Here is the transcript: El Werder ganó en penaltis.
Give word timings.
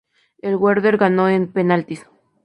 El 0.41 0.55
Werder 0.55 0.97
ganó 0.97 1.29
en 1.29 1.53
penaltis. 1.53 2.07